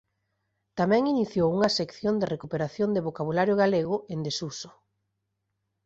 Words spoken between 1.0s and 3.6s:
iniciou unha sección de recuperación de vocabulario